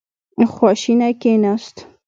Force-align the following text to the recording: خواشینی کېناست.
خواشینی 0.53 1.11
کېناست. 1.21 1.77